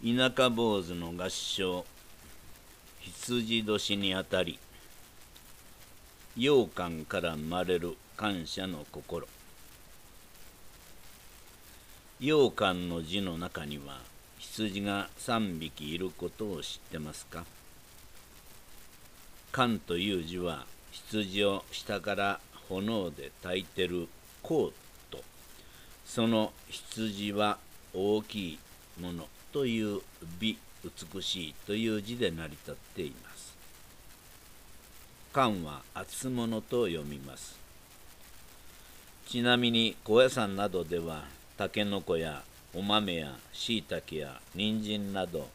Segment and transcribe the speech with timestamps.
[0.00, 1.84] 田舎坊主の合唱
[3.00, 4.60] 羊年にあたり
[6.36, 9.26] 羊羹から生まれる感謝の心。
[12.20, 13.98] 羊羹の字の中には
[14.38, 17.44] 羊が3匹いることを知ってますか？
[19.50, 24.06] 缶という字は羊を下から炎で炊いてる
[24.42, 24.72] 甲
[25.10, 25.18] と
[26.06, 27.58] その羊は
[27.92, 28.58] 大きい
[29.00, 29.26] もの。
[29.52, 30.00] という
[30.40, 33.56] 美美しいという字で成り立っています。
[35.32, 37.58] 缶は厚物と読みます。
[39.26, 41.24] ちなみに高野山などでは
[41.56, 42.42] たけのこや
[42.74, 45.48] お豆やしいたけや人参など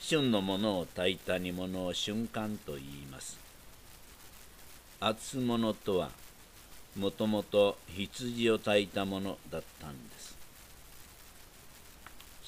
[0.00, 3.38] 旬のものを炊いた煮物を瞬間と言います。
[5.00, 6.10] 厚物とは
[6.96, 9.77] もともと羊を炊いたものだった。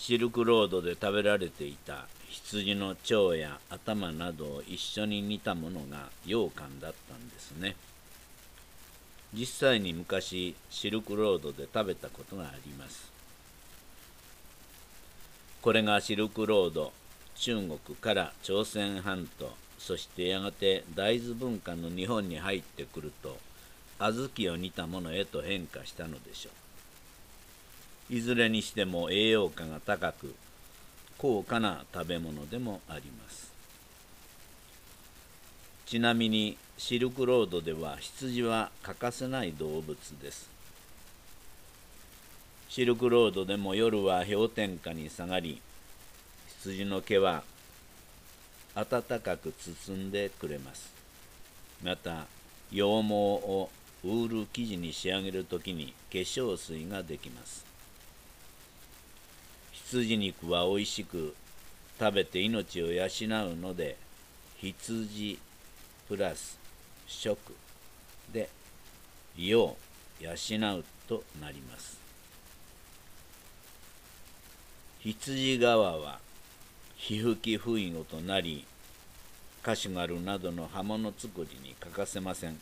[0.02, 7.76] シルクロードで食べられていた羊の腸や頭などを一緒に煮たものが羊羹だったんですね。
[9.34, 13.12] 実際に昔シルクロードで食べたことがあります。
[15.60, 16.94] これがシルクロード
[17.34, 23.36] 中国から朝鮮半島そしてやがて大豆文化の日本に入ってくると
[23.98, 26.69] 小豆を煮たものへと変化したのでしょう。
[28.10, 30.34] いずれにしても栄養価が高く
[31.16, 33.52] 高価な食べ物でもあります。
[35.86, 40.50] ちなみにシルクロードでは羊は欠かせない動物です。
[42.68, 45.60] シルクロードでも夜は氷点下に下がり
[46.58, 47.44] 羊の毛は
[48.74, 50.92] 暖かく包んでくれます。
[51.84, 52.26] また
[52.70, 53.70] 羊毛を
[54.02, 57.69] ウール生地に仕上げるときに化粧水ができます。
[59.98, 61.34] 羊肉はおいしく
[61.98, 63.08] 食べて命を養う
[63.56, 63.96] ので
[64.58, 65.36] 羊
[66.08, 66.58] プラス
[67.08, 67.38] 食
[68.32, 68.48] で
[69.36, 69.76] 世を
[70.20, 70.30] 養
[70.78, 71.98] うとなります。
[75.00, 76.20] 羊皮は
[76.96, 78.64] 皮膚き不意語となり
[79.62, 82.60] カシュガルなどの刃物作りに欠かせません。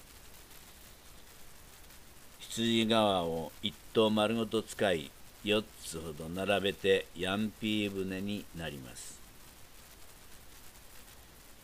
[2.39, 5.11] 羊皮を一頭丸ごと使い
[5.45, 9.21] 4つほど並べてヤンピー船になります。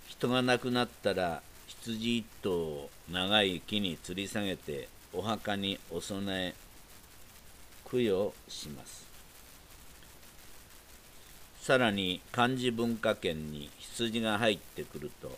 [0.08, 6.54] 人が亡くなったら羊一頭を長い木に吊り下げてお墓にお供え
[7.90, 9.06] 供養します。
[11.60, 15.36] さらに漢字文化圏に羊が入ってくると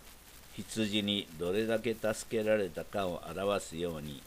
[0.56, 4.22] 羊にどれだけ助けられたかを表すように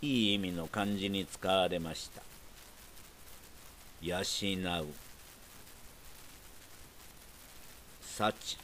[0.00, 2.22] いい意味の漢字に使われました。
[4.02, 4.22] 養う。
[8.02, 8.58] 幸。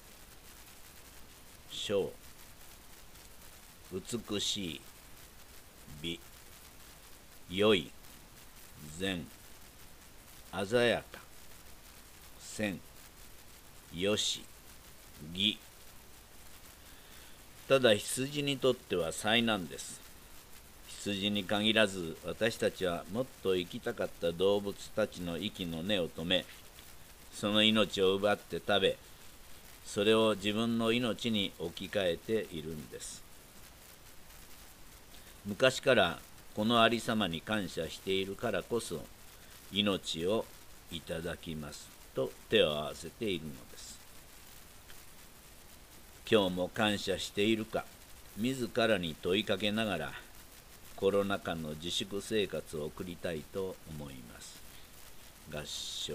[1.70, 2.12] 小。
[3.92, 4.80] 美しい。
[6.02, 6.20] 美。
[7.50, 7.90] 良い。
[8.98, 9.26] 善。
[10.66, 11.20] 鮮やか。
[12.40, 12.78] 善
[13.94, 14.42] よし。
[15.32, 15.58] 義。
[17.68, 20.01] ただ羊にとっては災難です。
[21.04, 26.44] 羊に限らず私たちはもっと生きたかった動物たちの息の根を止め
[27.34, 28.96] その命を奪って食べ
[29.84, 33.20] それを自分の命に置き換えているんです。
[35.44, 36.20] 昔から
[36.54, 39.00] このありさまに感謝しているからこそ
[39.72, 40.44] 命を
[40.92, 43.98] いただきますと手を合わせているのです。
[46.30, 47.84] 今日も感謝しているか
[48.36, 50.12] 自らに問いかけながら
[51.02, 54.62] コロナ禍の自粛生活を送りたいと思います。
[55.52, 56.14] 合唱。